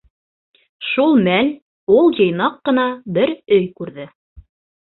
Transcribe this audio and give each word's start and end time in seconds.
Шул 0.91 1.13
мәл 1.27 1.51
ул 1.97 2.09
йыйнаҡ 2.19 2.57
ҡына 2.71 2.89
бер 3.19 3.37
өй 3.59 3.73
күрҙе. 3.79 4.09